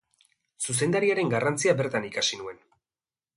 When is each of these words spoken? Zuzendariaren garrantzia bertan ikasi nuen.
Zuzendariaren 0.67 1.29
garrantzia 1.33 1.75
bertan 1.83 2.09
ikasi 2.09 2.41
nuen. 2.41 2.59